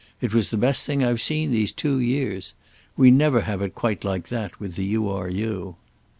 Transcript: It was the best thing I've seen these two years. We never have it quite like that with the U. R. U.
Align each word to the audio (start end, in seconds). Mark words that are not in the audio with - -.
It 0.19 0.33
was 0.33 0.49
the 0.49 0.57
best 0.57 0.83
thing 0.83 1.03
I've 1.03 1.21
seen 1.21 1.51
these 1.51 1.71
two 1.71 1.99
years. 1.99 2.55
We 2.97 3.11
never 3.11 3.41
have 3.41 3.61
it 3.61 3.75
quite 3.75 4.03
like 4.03 4.29
that 4.29 4.59
with 4.59 4.73
the 4.75 4.85
U. 4.85 5.07
R. 5.07 5.29
U. 5.29 5.75